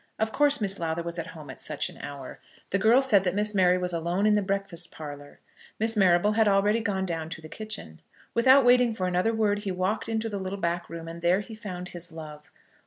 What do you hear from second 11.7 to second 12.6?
his love.